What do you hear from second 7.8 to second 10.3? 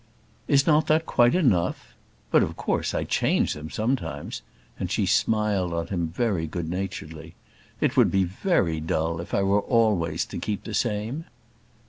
would be very dull if I were always